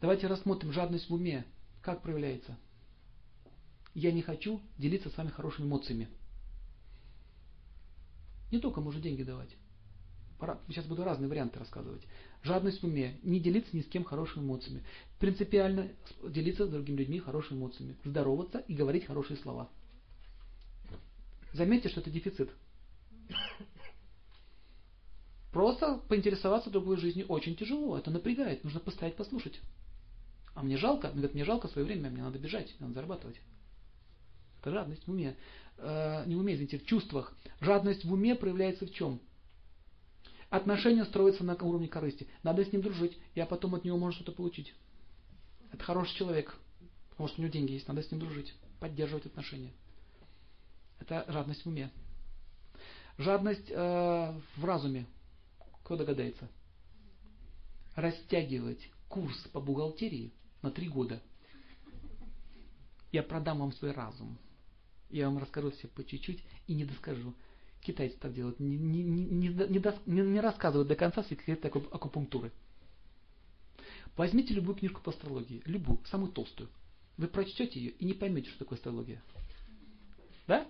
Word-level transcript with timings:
Давайте 0.00 0.26
рассмотрим 0.28 0.72
жадность 0.72 1.08
в 1.08 1.14
уме. 1.14 1.44
Как 1.82 2.02
проявляется? 2.02 2.56
Я 3.94 4.12
не 4.12 4.22
хочу 4.22 4.60
делиться 4.76 5.10
с 5.10 5.16
вами 5.16 5.28
хорошими 5.30 5.66
эмоциями. 5.66 6.08
Не 8.52 8.60
только 8.60 8.80
можно 8.80 9.00
деньги 9.00 9.22
давать. 9.24 9.54
Сейчас 10.68 10.86
буду 10.86 11.02
разные 11.02 11.28
варианты 11.28 11.58
рассказывать. 11.58 12.02
Жадность 12.44 12.80
в 12.80 12.86
уме. 12.86 13.18
Не 13.24 13.40
делиться 13.40 13.76
ни 13.76 13.82
с 13.82 13.86
кем 13.86 14.04
хорошими 14.04 14.44
эмоциями. 14.44 14.84
Принципиально 15.18 15.88
делиться 16.22 16.66
с 16.66 16.70
другими 16.70 16.98
людьми 16.98 17.18
хорошими 17.18 17.58
эмоциями. 17.58 17.96
Здороваться 18.04 18.58
и 18.60 18.74
говорить 18.74 19.04
хорошие 19.04 19.36
слова. 19.38 19.68
Заметьте, 21.52 21.88
что 21.88 22.00
это 22.00 22.10
дефицит. 22.10 22.50
Просто 25.52 26.00
поинтересоваться 26.08 26.70
другой 26.70 26.98
жизнью 26.98 27.26
очень 27.26 27.56
тяжело. 27.56 27.98
Это 27.98 28.12
напрягает. 28.12 28.62
Нужно 28.62 28.78
постоять, 28.78 29.16
послушать. 29.16 29.58
А 30.58 30.62
мне 30.64 30.76
жалко, 30.76 31.08
говорит, 31.12 31.34
мне 31.34 31.44
жалко 31.44 31.68
свое 31.68 31.86
время, 31.86 32.10
мне 32.10 32.20
надо 32.20 32.36
бежать, 32.36 32.74
мне 32.80 32.88
надо 32.88 32.94
зарабатывать. 32.94 33.40
Это 34.60 34.72
жадность 34.72 35.06
в 35.06 35.08
уме. 35.08 35.36
Э, 35.76 36.24
не 36.26 36.34
в 36.34 36.40
уме, 36.40 36.54
извините, 36.54 36.78
в 36.78 36.84
чувствах. 36.84 37.32
Жадность 37.60 38.04
в 38.04 38.12
уме 38.12 38.34
проявляется 38.34 38.84
в 38.84 38.92
чем? 38.92 39.20
Отношения 40.50 41.04
строятся 41.04 41.44
на 41.44 41.54
уровне 41.54 41.86
корысти. 41.86 42.26
Надо 42.42 42.64
с 42.64 42.72
ним 42.72 42.82
дружить, 42.82 43.16
я 43.36 43.46
потом 43.46 43.76
от 43.76 43.84
него 43.84 43.98
могу 43.98 44.10
что-то 44.10 44.32
получить. 44.32 44.74
Это 45.70 45.84
хороший 45.84 46.16
человек. 46.16 46.52
Может, 47.18 47.38
у 47.38 47.42
него 47.42 47.52
деньги 47.52 47.74
есть, 47.74 47.86
надо 47.86 48.02
с 48.02 48.10
ним 48.10 48.18
дружить, 48.18 48.52
поддерживать 48.80 49.26
отношения. 49.26 49.70
Это 50.98 51.24
жадность 51.28 51.64
в 51.64 51.68
уме. 51.68 51.92
Жадность 53.16 53.70
э, 53.70 54.40
в 54.56 54.64
разуме. 54.64 55.06
Кто 55.84 55.94
догадается? 55.94 56.48
Растягивать 57.94 58.90
курс 59.08 59.38
по 59.52 59.60
бухгалтерии 59.60 60.32
на 60.62 60.70
три 60.70 60.88
года. 60.88 61.22
Я 63.12 63.22
продам 63.22 63.60
вам 63.60 63.72
свой 63.72 63.92
разум. 63.92 64.38
Я 65.10 65.28
вам 65.28 65.38
расскажу 65.38 65.70
все 65.70 65.88
по 65.88 66.04
чуть-чуть 66.04 66.42
и 66.66 66.74
не 66.74 66.84
доскажу. 66.84 67.34
Китайцы 67.80 68.18
так 68.18 68.34
делают. 68.34 68.60
Не, 68.60 68.76
не, 68.76 69.02
не, 69.02 69.24
не, 69.24 69.48
не, 69.48 70.20
не 70.22 70.40
рассказывают 70.40 70.88
до 70.88 70.96
конца 70.96 71.22
секреты 71.22 71.68
акупунктуры. 71.68 72.52
Возьмите 74.16 74.52
любую 74.52 74.76
книжку 74.76 75.00
по 75.00 75.10
астрологии, 75.10 75.62
любую, 75.64 76.00
самую 76.06 76.32
толстую. 76.32 76.68
Вы 77.16 77.28
прочтете 77.28 77.78
ее 77.78 77.92
и 77.92 78.04
не 78.04 78.14
поймете, 78.14 78.50
что 78.50 78.60
такое 78.60 78.76
астрология. 78.76 79.22
Да? 80.46 80.66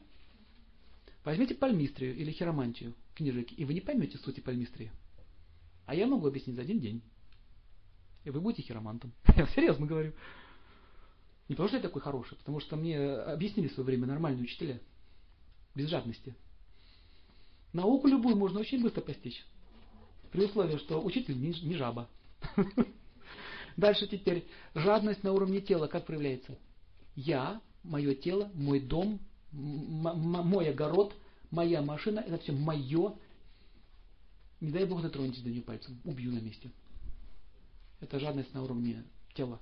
Возьмите 1.24 1.54
пальмистрию 1.54 2.14
или 2.16 2.30
хиромантию 2.30 2.94
книжек, 3.14 3.48
и 3.58 3.64
вы 3.64 3.74
не 3.74 3.80
поймете 3.80 4.18
сути 4.18 4.40
пальмистрии. 4.40 4.92
А 5.86 5.94
я 5.94 6.06
могу 6.06 6.26
объяснить 6.26 6.56
за 6.56 6.62
один 6.62 6.78
день. 6.78 7.02
И 8.28 8.30
вы 8.30 8.42
будете 8.42 8.62
хиромантом. 8.62 9.14
Я 9.36 9.46
серьезно 9.46 9.86
говорю. 9.86 10.12
Не 11.48 11.54
потому, 11.54 11.68
что 11.68 11.78
я 11.78 11.82
такой 11.82 12.02
хороший, 12.02 12.36
потому 12.36 12.60
что 12.60 12.76
мне 12.76 12.98
объяснили 12.98 13.68
в 13.68 13.72
свое 13.72 13.86
время 13.86 14.06
нормальные 14.06 14.44
учителя. 14.44 14.82
Без 15.74 15.88
жадности. 15.88 16.34
Науку 17.72 18.06
любую 18.06 18.36
можно 18.36 18.60
очень 18.60 18.82
быстро 18.82 19.00
постичь. 19.00 19.42
При 20.30 20.44
условии, 20.44 20.76
что 20.76 21.02
учитель 21.02 21.40
не, 21.40 21.58
не 21.62 21.76
жаба. 21.76 22.06
Дальше 23.78 24.06
теперь. 24.06 24.46
Жадность 24.74 25.22
на 25.22 25.32
уровне 25.32 25.62
тела 25.62 25.86
как 25.86 26.04
проявляется? 26.04 26.58
Я, 27.16 27.62
мое 27.82 28.14
тело, 28.14 28.50
мой 28.52 28.78
дом, 28.78 29.20
мой 29.52 30.68
огород, 30.68 31.14
моя 31.50 31.80
машина, 31.80 32.20
это 32.20 32.36
все 32.36 32.52
мое. 32.52 33.14
Не 34.60 34.70
дай 34.70 34.84
Бог 34.84 35.00
дотронетесь 35.00 35.40
до 35.40 35.48
нее 35.48 35.62
пальцем. 35.62 35.98
Убью 36.04 36.30
на 36.30 36.40
месте. 36.40 36.70
Это 38.00 38.20
жадность 38.20 38.54
на 38.54 38.62
уровне 38.62 39.04
тела. 39.34 39.60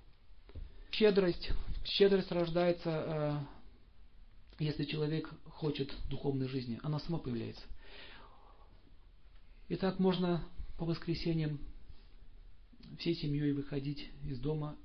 Щедрость. 0.90 1.50
Щедрость 1.84 2.30
рождается, 2.32 3.46
э, 4.58 4.64
если 4.64 4.84
человек 4.84 5.30
хочет 5.44 5.94
духовной 6.08 6.48
жизни. 6.48 6.78
Она 6.82 6.98
сама 7.00 7.18
появляется. 7.18 7.62
Итак, 9.68 9.98
можно 9.98 10.44
по 10.78 10.84
воскресеньям 10.84 11.58
всей 12.98 13.14
семьей 13.14 13.52
выходить 13.52 14.10
из 14.24 14.38
дома, 14.38 14.76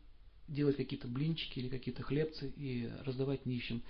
делать 0.47 0.77
какие-то 0.77 1.07
блинчики 1.07 1.59
или 1.59 1.69
какие-то 1.69 2.03
хлебцы 2.03 2.51
и 2.55 2.89
раздавать 3.05 3.45
нищим. 3.45 3.83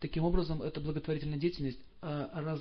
Таким 0.00 0.24
образом, 0.24 0.62
эта 0.62 0.80
благотворительная 0.80 1.38
деятельность 1.38 1.80
э, 2.00 2.28
раз, 2.32 2.60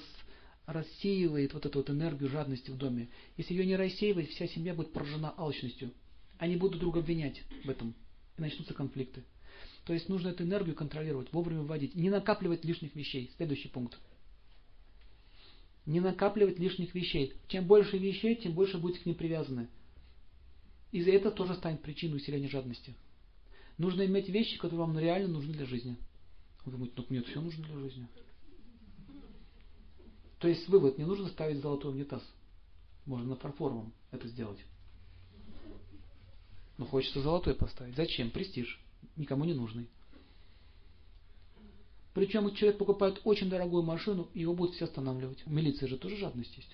рассеивает 0.65 1.53
вот 1.53 1.65
эту 1.65 1.79
вот 1.79 1.89
энергию 1.89 2.29
жадности 2.29 2.69
в 2.69 2.77
доме. 2.77 3.09
Если 3.37 3.53
ее 3.53 3.65
не 3.65 3.75
рассеивать, 3.75 4.29
вся 4.29 4.47
семья 4.47 4.73
будет 4.73 4.93
поражена 4.93 5.33
алчностью. 5.37 5.91
Они 6.39 6.55
будут 6.55 6.79
друг 6.79 6.95
обвинять 6.95 7.43
в 7.65 7.69
этом, 7.69 7.93
и 8.37 8.41
начнутся 8.41 8.73
конфликты. 8.73 9.23
То 9.83 9.93
есть 9.93 10.07
нужно 10.07 10.29
эту 10.29 10.43
энергию 10.43 10.73
контролировать, 10.73 11.31
вовремя 11.33 11.61
вводить, 11.63 11.95
не 11.95 12.09
накапливать 12.09 12.63
лишних 12.63 12.95
вещей. 12.95 13.31
Следующий 13.35 13.67
пункт. 13.67 13.99
Не 15.85 15.99
накапливать 15.99 16.57
лишних 16.57 16.95
вещей. 16.95 17.33
Чем 17.49 17.65
больше 17.65 17.97
вещей, 17.97 18.35
тем 18.35 18.53
больше 18.53 18.77
будете 18.77 19.01
к 19.01 19.05
ним 19.05 19.15
привязаны. 19.15 19.67
И 20.91 21.01
это 21.01 21.29
тоже 21.29 21.55
станет 21.55 21.81
причиной 21.81 22.17
усиления 22.17 22.47
жадности. 22.47 22.95
Нужно 23.77 24.05
иметь 24.05 24.29
вещи, 24.29 24.57
которые 24.57 24.79
вам 24.79 24.97
реально 24.97 25.27
нужны 25.27 25.53
для 25.53 25.65
жизни. 25.65 25.97
Вы 26.65 26.71
думаете, 26.71 26.93
ну 26.95 27.05
мне 27.09 27.21
все 27.23 27.41
нужно 27.41 27.65
для 27.65 27.79
жизни. 27.79 28.07
То 30.39 30.47
есть 30.47 30.69
вывод, 30.69 30.97
не 30.97 31.05
нужно 31.05 31.27
ставить 31.27 31.61
золотой 31.61 31.91
унитаз. 31.91 32.23
Можно 33.05 33.29
на 33.29 33.35
фарфоровом 33.35 33.91
это 34.11 34.27
сделать. 34.27 34.59
Но 36.79 36.85
хочется 36.85 37.21
золотой 37.21 37.55
поставить. 37.55 37.97
Зачем? 37.97 38.31
Престиж. 38.31 38.79
Никому 39.17 39.43
не 39.43 39.53
нужный. 39.53 39.89
Причем 42.13 42.55
человек 42.55 42.77
покупает 42.77 43.19
очень 43.25 43.49
дорогую 43.49 43.83
машину, 43.83 44.29
и 44.33 44.39
его 44.39 44.53
будут 44.53 44.75
все 44.75 44.85
останавливать. 44.85 45.45
В 45.45 45.51
милиции 45.51 45.87
же 45.87 45.97
тоже 45.97 46.15
жадность 46.15 46.55
есть. 46.55 46.73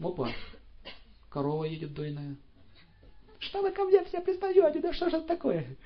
Опа, 0.00 0.32
корова 1.30 1.64
едет 1.64 1.94
дойная. 1.94 2.36
Что 3.38 3.62
вы 3.62 3.70
ко 3.70 3.84
мне 3.84 4.04
все 4.06 4.20
пристаете? 4.20 4.80
Да 4.80 4.92
что 4.92 5.08
же 5.08 5.18
это 5.18 5.28
такое? 5.28 5.76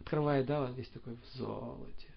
Открывает, 0.00 0.46
да, 0.46 0.70
весь 0.70 0.88
такой 0.88 1.16
в 1.16 1.36
золоте. 1.36 2.14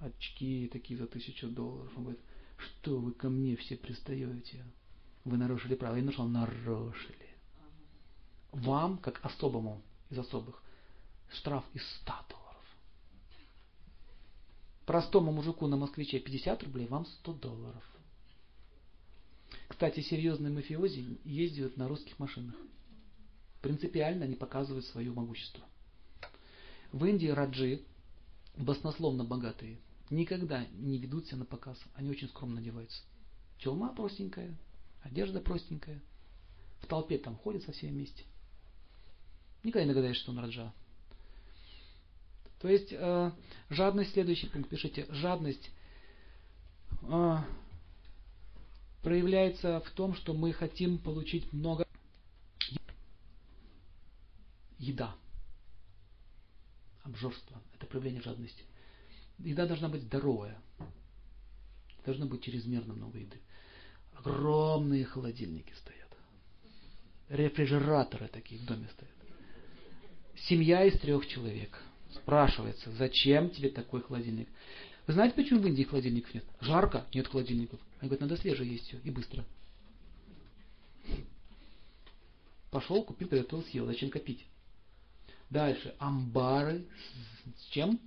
Очки 0.00 0.68
такие 0.72 0.98
за 0.98 1.06
тысячу 1.06 1.46
долларов. 1.46 1.92
Он 1.96 2.02
говорит, 2.02 2.22
что 2.56 2.98
вы 2.98 3.12
ко 3.12 3.28
мне 3.28 3.54
все 3.54 3.76
пристаете? 3.76 4.64
Вы 5.24 5.36
нарушили 5.36 5.76
правила. 5.76 5.98
Я 5.98 6.04
нашел, 6.04 6.26
нарушили 6.26 7.21
вам, 8.52 8.98
как 8.98 9.24
особому 9.24 9.82
из 10.10 10.18
особых, 10.18 10.62
штраф 11.30 11.64
из 11.72 11.82
100 12.02 12.12
долларов. 12.28 12.42
Простому 14.86 15.32
мужику 15.32 15.66
на 15.66 15.76
москвиче 15.76 16.20
50 16.20 16.62
рублей, 16.64 16.86
вам 16.86 17.06
100 17.06 17.32
долларов. 17.34 17.84
Кстати, 19.68 20.00
серьезные 20.00 20.52
мафиози 20.52 21.18
ездят 21.24 21.76
на 21.76 21.88
русских 21.88 22.18
машинах. 22.18 22.54
Принципиально 23.62 24.26
они 24.26 24.34
показывают 24.34 24.84
свое 24.86 25.10
могущество. 25.12 25.64
В 26.92 27.04
Индии 27.06 27.28
раджи, 27.28 27.82
баснословно 28.56 29.24
богатые, 29.24 29.78
никогда 30.10 30.66
не 30.72 30.98
ведут 30.98 31.26
себя 31.26 31.38
на 31.38 31.44
показ. 31.46 31.78
Они 31.94 32.10
очень 32.10 32.28
скромно 32.28 32.60
одеваются. 32.60 33.02
Челма 33.58 33.94
простенькая, 33.94 34.54
одежда 35.02 35.40
простенькая. 35.40 36.02
В 36.80 36.86
толпе 36.86 37.16
там 37.16 37.36
ходят 37.36 37.62
со 37.62 37.72
всеми 37.72 37.92
вместе. 37.92 38.24
Никогда 39.64 39.84
не 39.84 39.88
догадаешься, 39.88 40.22
что 40.22 40.32
он 40.32 40.38
раджа. 40.38 40.72
То 42.60 42.68
есть 42.68 42.92
э, 42.92 43.32
жадность, 43.70 44.12
следующий 44.12 44.48
пункт, 44.48 44.70
пишите, 44.70 45.06
жадность 45.10 45.70
э, 47.02 47.36
проявляется 49.02 49.80
в 49.80 49.90
том, 49.90 50.14
что 50.14 50.32
мы 50.32 50.52
хотим 50.52 50.98
получить 50.98 51.52
много 51.52 51.86
еда. 54.78 55.14
Обжорство. 57.02 57.60
Это 57.74 57.86
проявление 57.86 58.22
жадности. 58.22 58.64
Еда 59.38 59.66
должна 59.66 59.88
быть 59.88 60.02
здоровая. 60.02 60.60
Должно 62.04 62.26
быть 62.26 62.42
чрезмерно 62.42 62.94
много 62.94 63.18
еды. 63.18 63.40
Огромные 64.14 65.04
холодильники 65.04 65.72
стоят. 65.74 66.16
Рефрижераторы 67.28 68.28
такие 68.28 68.60
в 68.60 68.66
доме 68.66 68.88
стоят. 68.88 69.21
Семья 70.36 70.84
из 70.84 70.98
трех 70.98 71.26
человек. 71.26 71.82
Спрашивается, 72.14 72.90
зачем 72.92 73.50
тебе 73.50 73.68
такой 73.68 74.02
холодильник? 74.02 74.48
Вы 75.06 75.14
знаете, 75.14 75.34
почему 75.34 75.60
в 75.60 75.66
Индии 75.66 75.82
холодильников 75.82 76.32
нет? 76.34 76.44
Жарко, 76.60 77.06
нет 77.12 77.26
холодильников. 77.26 77.80
Они 78.00 78.08
говорят, 78.08 78.28
надо 78.28 78.36
свежее 78.40 78.70
есть 78.72 78.86
все 78.86 78.98
и 79.04 79.10
быстро. 79.10 79.44
Пошел, 82.70 83.04
купил, 83.04 83.28
приготовил, 83.28 83.64
съел. 83.64 83.86
Зачем 83.86 84.10
копить? 84.10 84.46
Дальше. 85.50 85.94
Амбары. 85.98 86.86
С 87.58 87.70
чем? 87.70 88.00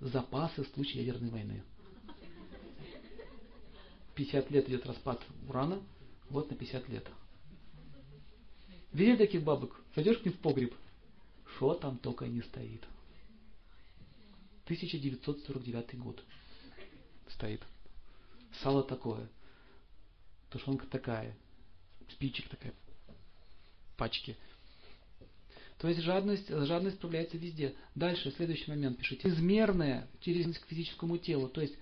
Запасы 0.00 0.64
в 0.64 0.68
случае 0.68 1.04
ядерной 1.04 1.30
войны. 1.30 1.62
50 4.14 4.50
лет 4.50 4.68
идет 4.68 4.86
распад 4.86 5.22
урана. 5.48 5.80
Вот 6.28 6.50
на 6.50 6.56
50 6.56 6.88
лет. 6.88 7.06
Видели 8.92 9.16
таких 9.16 9.42
бабок? 9.42 9.80
Зайдешь 9.94 10.18
к 10.18 10.24
ним 10.24 10.34
в 10.34 10.38
погреб, 10.38 10.74
что 11.56 11.74
там 11.74 11.98
только 11.98 12.26
не 12.26 12.42
стоит. 12.42 12.84
1949 14.64 15.98
год 15.98 16.22
стоит. 17.28 17.62
Сало 18.62 18.82
такое. 18.82 19.28
Тушенка 20.50 20.86
такая. 20.86 21.36
Спичек 22.10 22.48
такая. 22.48 22.74
Пачки. 23.96 24.36
То 25.78 25.88
есть 25.88 26.00
жадность, 26.00 26.48
жадность 26.48 26.98
проявляется 26.98 27.36
везде. 27.36 27.74
Дальше, 27.94 28.30
следующий 28.32 28.70
момент 28.70 28.98
пишите. 28.98 29.28
Измерная 29.28 30.08
через 30.20 30.58
к 30.58 30.66
физическому 30.66 31.18
телу. 31.18 31.48
То 31.48 31.60
есть 31.60 31.74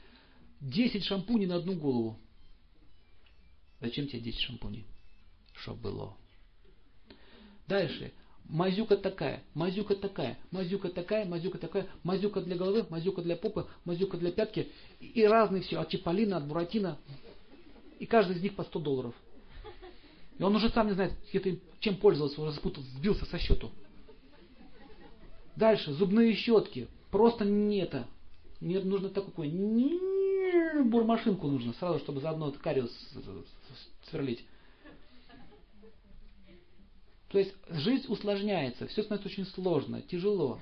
10 0.61 1.05
шампуней 1.05 1.47
на 1.47 1.57
одну 1.57 1.75
голову. 1.75 2.19
Зачем 3.81 4.09
тебе 4.09 4.21
10 4.21 4.41
шампуней? 4.41 4.87
Чтоб 5.55 5.79
было. 5.79 6.17
Дальше. 7.69 8.13
Мазюка 8.53 8.99
такая, 8.99 9.43
мазюка 9.55 9.95
такая, 9.95 10.39
мазюка 10.51 10.91
такая, 10.91 11.25
мазюка 11.25 11.57
такая, 11.57 11.87
мазюка 12.03 12.43
для 12.43 12.55
головы, 12.55 12.85
мазюка 12.91 13.23
для 13.23 13.35
попы, 13.35 13.67
мазюка 13.87 14.19
для 14.19 14.31
пятки. 14.31 14.69
И 15.01 15.25
разные 15.25 15.63
все, 15.63 15.79
от 15.79 15.89
Чиполлина, 15.89 16.37
от 16.37 16.47
Буратино. 16.47 16.99
И 17.99 18.05
каждый 18.05 18.37
из 18.37 18.43
них 18.43 18.55
по 18.55 18.63
100 18.65 18.79
долларов. 18.81 19.15
И 20.39 20.43
он 20.43 20.55
уже 20.55 20.69
сам 20.69 20.89
не 20.89 20.93
знает, 20.93 21.15
чем 21.81 21.97
пользовался, 21.97 22.43
уже 22.43 22.53
спутал, 22.53 22.83
сбился 22.83 23.25
со 23.25 23.39
счету. 23.39 23.71
Дальше, 25.57 25.95
зубные 25.95 26.35
щетки. 26.35 26.89
Просто 27.11 27.47
не 27.47 27.79
это. 27.79 28.07
Мне 28.61 28.81
нужно 28.81 29.09
такой, 29.09 29.49
не 29.49 29.99
бурмашинку 30.83 31.47
нужно, 31.47 31.73
сразу, 31.73 32.01
чтобы 32.01 32.21
заодно 32.21 32.53
кариус 32.53 32.93
сверлить. 34.11 34.45
То 37.33 37.39
есть 37.39 37.55
жизнь 37.71 38.05
усложняется, 38.09 38.87
все 38.89 39.03
становится 39.03 39.33
очень 39.33 39.47
сложно, 39.47 40.03
тяжело. 40.03 40.61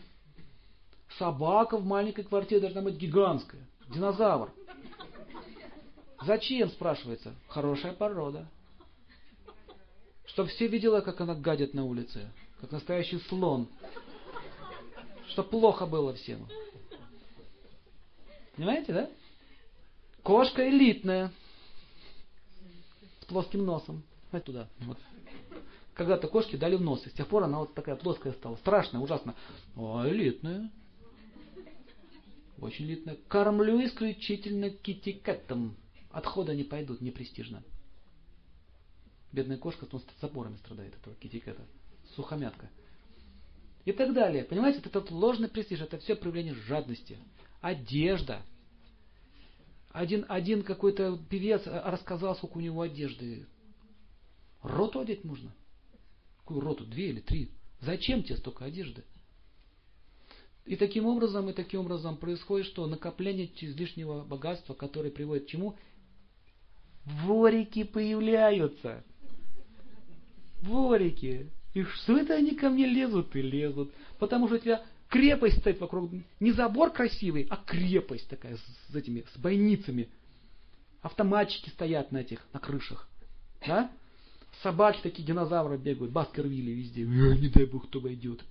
Собака 1.18 1.76
в 1.76 1.84
маленькой 1.84 2.22
квартире 2.22 2.60
должна 2.60 2.80
быть 2.80 2.94
гигантская. 2.94 3.66
Динозавр. 3.88 4.52
Зачем, 6.22 6.70
спрашивается? 6.70 7.34
Хорошая 7.48 7.92
порода. 7.92 8.46
Чтоб 10.26 10.46
все 10.48 10.68
видела, 10.68 11.00
как 11.00 11.20
она 11.20 11.34
гадит 11.34 11.74
на 11.74 11.84
улице. 11.84 12.30
Как 12.60 12.70
настоящий 12.70 13.18
слон. 13.28 13.66
Чтоб 15.30 15.50
плохо 15.50 15.86
было 15.86 16.14
всем. 16.14 16.46
Понимаете, 18.54 18.92
да? 18.92 19.10
Кошка 20.22 20.68
элитная. 20.68 21.32
С 23.22 23.24
плоским 23.24 23.64
носом. 23.64 24.04
Давай 24.30 24.42
туда. 24.42 24.68
Вот. 24.80 24.98
Когда-то 26.00 26.28
кошки 26.28 26.56
дали 26.56 26.76
в 26.76 26.80
нос, 26.80 27.06
и 27.06 27.10
с 27.10 27.12
тех 27.12 27.26
пор 27.28 27.44
она 27.44 27.58
вот 27.58 27.74
такая 27.74 27.94
плоская 27.94 28.32
стала. 28.32 28.56
Страшная, 28.56 29.02
ужасно. 29.02 29.34
Элитная. 29.76 30.72
Очень 32.58 32.86
элитная. 32.86 33.18
Кормлю 33.28 33.84
исключительно 33.84 34.70
китикетом. 34.70 35.76
Отхода 36.10 36.54
не 36.54 36.64
пойдут, 36.64 37.02
не 37.02 37.10
престижно. 37.10 37.62
Бедная 39.30 39.58
кошка 39.58 39.84
с 39.84 40.20
запорами 40.22 40.56
страдает 40.56 40.94
этого 40.94 41.14
китикета. 41.16 41.66
Сухомятка. 42.16 42.70
И 43.84 43.92
так 43.92 44.14
далее. 44.14 44.44
Понимаете, 44.44 44.78
этот 44.78 45.10
ложный 45.10 45.48
престиж, 45.48 45.82
это 45.82 45.98
все 45.98 46.16
проявление 46.16 46.54
жадности. 46.54 47.18
Одежда. 47.60 48.40
Один, 49.92 50.24
один 50.30 50.62
какой-то 50.62 51.18
певец 51.28 51.60
рассказал, 51.66 52.36
сколько 52.36 52.56
у 52.56 52.62
него 52.62 52.80
одежды. 52.80 53.44
Роту 54.62 55.00
одеть 55.00 55.24
можно. 55.24 55.52
Какую 56.50 56.66
роту? 56.66 56.84
Две 56.84 57.10
или 57.10 57.20
три? 57.20 57.52
Зачем 57.80 58.24
тебе 58.24 58.36
столько 58.36 58.64
одежды? 58.64 59.04
И 60.64 60.74
таким 60.74 61.06
образом, 61.06 61.48
и 61.48 61.52
таким 61.52 61.82
образом 61.82 62.16
происходит, 62.16 62.66
что 62.66 62.88
накопление 62.88 63.48
излишнего 63.60 64.24
богатства, 64.24 64.74
которое 64.74 65.12
приводит 65.12 65.44
к 65.44 65.48
чему? 65.48 65.78
Ворики 67.04 67.84
появляются. 67.84 69.04
Ворики. 70.60 71.52
И 71.72 71.84
что 71.84 72.18
это 72.18 72.34
они 72.34 72.56
ко 72.56 72.68
мне 72.68 72.86
лезут 72.86 73.36
и 73.36 73.42
лезут? 73.42 73.92
Потому 74.18 74.48
что 74.48 74.56
у 74.56 74.58
тебя 74.58 74.84
крепость 75.08 75.58
стоит 75.58 75.78
вокруг. 75.78 76.10
Не 76.40 76.50
забор 76.50 76.90
красивый, 76.92 77.46
а 77.48 77.58
крепость 77.58 78.28
такая 78.28 78.56
с, 78.56 78.92
с 78.92 78.96
этими, 78.96 79.24
с 79.32 79.38
бойницами. 79.38 80.08
Автоматчики 81.00 81.68
стоят 81.68 82.10
на 82.10 82.18
этих, 82.18 82.44
на 82.52 82.58
крышах. 82.58 83.08
Да? 83.64 83.92
Собаки 84.62 85.00
такие, 85.02 85.24
динозавры 85.24 85.78
бегают, 85.78 86.12
баскервилли 86.12 86.72
везде. 86.72 87.02
Э, 87.02 87.36
не 87.36 87.48
дай 87.48 87.64
бог, 87.64 87.88
кто 87.88 88.00
войдет. 88.00 88.44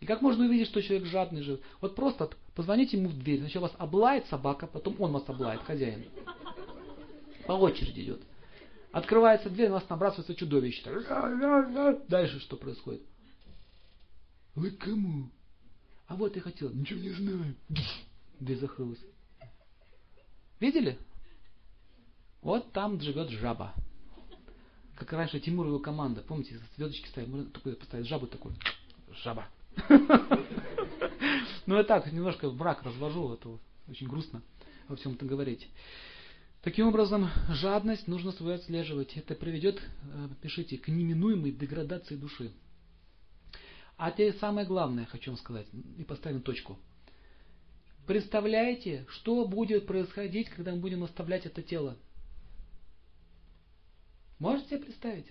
И 0.00 0.06
как 0.06 0.22
можно 0.22 0.46
увидеть, 0.46 0.68
что 0.68 0.80
человек 0.80 1.06
жадный 1.06 1.42
живет? 1.42 1.60
Вот 1.80 1.94
просто 1.94 2.30
позвоните 2.54 2.96
ему 2.96 3.08
в 3.08 3.18
дверь. 3.18 3.40
Сначала 3.40 3.64
вас 3.64 3.74
облает 3.78 4.26
собака, 4.26 4.66
потом 4.66 4.96
он 5.00 5.12
вас 5.12 5.28
облает, 5.28 5.60
хозяин. 5.62 6.04
По 7.46 7.52
очереди 7.52 8.00
идет. 8.00 8.22
Открывается 8.92 9.50
дверь, 9.50 9.68
у 9.68 9.74
нас 9.74 9.88
набрасывается 9.88 10.34
чудовище. 10.34 10.82
Дальше 12.08 12.40
что 12.40 12.56
происходит? 12.56 13.02
Вы 14.54 14.70
кому? 14.70 15.30
А 16.06 16.16
вот 16.16 16.34
я 16.36 16.42
хотел. 16.42 16.70
Ничего 16.70 17.00
не 17.00 17.10
знаю. 17.10 17.54
Дверь 18.40 18.58
закрылась. 18.58 19.00
Видели? 20.60 20.98
Вот 22.40 22.72
там 22.72 23.00
живет 23.00 23.30
жаба 23.30 23.74
как 24.98 25.12
раньше 25.12 25.38
Тимур 25.38 25.66
и 25.66 25.68
его 25.68 25.78
команда, 25.78 26.22
помните, 26.22 26.58
звездочки 26.76 27.06
ставят, 27.06 27.30
можно 27.30 27.46
такой 27.50 27.74
поставить 27.76 28.06
жабу 28.06 28.26
такой, 28.26 28.52
жаба. 29.22 29.46
Ну 31.66 31.76
я 31.76 31.84
так, 31.84 32.10
немножко 32.10 32.48
брак 32.48 32.82
развожу, 32.82 33.34
это 33.34 33.58
очень 33.88 34.08
грустно 34.08 34.40
во 34.88 34.96
всем 34.96 35.12
этом 35.12 35.28
говорить. 35.28 35.68
Таким 36.62 36.88
образом, 36.88 37.28
жадность 37.50 38.08
нужно 38.08 38.32
свою 38.32 38.54
отслеживать. 38.54 39.14
Это 39.18 39.34
приведет, 39.34 39.78
э, 39.78 40.28
пишите, 40.40 40.78
к 40.78 40.88
неминуемой 40.88 41.52
деградации 41.52 42.16
души. 42.16 42.52
А 43.98 44.10
теперь 44.10 44.34
самое 44.38 44.66
главное, 44.66 45.04
хочу 45.04 45.30
вам 45.30 45.38
сказать, 45.38 45.66
и 45.98 46.04
поставим 46.04 46.40
точку. 46.40 46.78
Представляете, 48.06 49.04
что 49.10 49.44
будет 49.44 49.86
происходить, 49.86 50.48
когда 50.48 50.72
мы 50.72 50.80
будем 50.80 51.04
оставлять 51.04 51.44
это 51.44 51.62
тело? 51.62 51.98
Можете 54.38 54.68
себе 54.68 54.78
представить? 54.80 55.26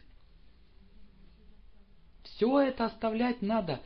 Все 2.24 2.59
это 2.59 2.86
оставлять 2.86 3.42
надо. 3.42 3.81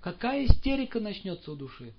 Какая 0.00 0.46
истерика 0.46 1.00
начнется 1.00 1.52
у 1.52 1.56
души? 1.56 1.92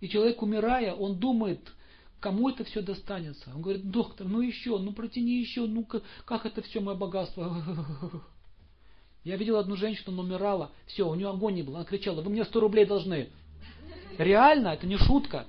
И 0.00 0.08
человек, 0.08 0.42
умирая, 0.42 0.94
он 0.94 1.18
думает, 1.18 1.60
кому 2.20 2.50
это 2.50 2.64
все 2.64 2.82
достанется. 2.82 3.50
Он 3.54 3.62
говорит, 3.62 3.90
доктор, 3.90 4.26
ну 4.26 4.40
еще, 4.40 4.78
ну 4.78 4.92
протяни 4.92 5.40
еще, 5.40 5.66
ну 5.66 5.84
как, 5.84 6.02
как 6.24 6.46
это 6.46 6.62
все 6.62 6.80
мое 6.80 6.94
богатство? 6.94 8.22
Я 9.24 9.36
видел 9.36 9.56
одну 9.56 9.76
женщину, 9.76 10.12
она 10.12 10.22
умирала, 10.22 10.70
все, 10.86 11.08
у 11.08 11.14
нее 11.14 11.28
огонь 11.28 11.54
не 11.54 11.62
было, 11.62 11.78
она 11.78 11.84
кричала, 11.84 12.22
вы 12.22 12.30
мне 12.30 12.44
100 12.44 12.60
рублей 12.60 12.86
должны. 12.86 13.30
Реально, 14.16 14.68
это 14.68 14.86
не 14.86 14.96
шутка. 14.96 15.46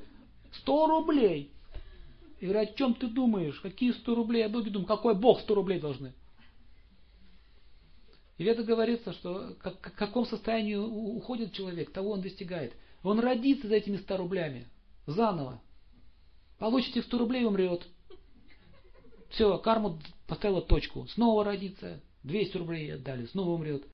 100 0.51 0.87
рублей. 0.87 1.51
И 2.39 2.45
говорю, 2.45 2.61
о 2.61 2.73
чем 2.73 2.93
ты 2.93 3.07
думаешь? 3.07 3.59
Какие 3.59 3.91
100 3.91 4.15
рублей? 4.15 4.43
Я 4.43 4.49
Боге 4.49 4.71
думаю, 4.71 4.87
какой 4.87 5.15
Бог 5.15 5.41
100 5.41 5.55
рублей 5.55 5.79
должны? 5.79 6.13
И 8.37 8.45
это 8.45 8.63
говорится, 8.63 9.11
что 9.11 9.55
как, 9.61 9.75
в 9.75 9.95
каком 9.95 10.25
состоянии 10.25 10.75
уходит 10.75 11.51
человек, 11.51 11.91
того 11.91 12.11
он 12.11 12.21
достигает. 12.21 12.73
Он 13.03 13.19
родится 13.19 13.67
за 13.67 13.75
этими 13.75 13.97
100 13.97 14.17
рублями. 14.17 14.67
Заново. 15.05 15.61
Получит 16.57 16.95
их 16.95 17.03
100 17.05 17.17
рублей 17.17 17.45
умрет. 17.45 17.85
Все, 19.29 19.57
карму 19.57 19.99
поставила 20.25 20.61
точку. 20.61 21.07
Снова 21.07 21.43
родится. 21.43 22.01
200 22.23 22.57
рублей 22.57 22.93
отдали, 22.93 23.25
снова 23.27 23.51
умрет. 23.51 23.83